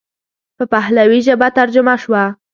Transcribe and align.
په 0.57 0.63
پهلوي 0.73 1.19
ژبه 1.27 1.47
ترجمه 1.57 1.95
شوه. 2.03 2.23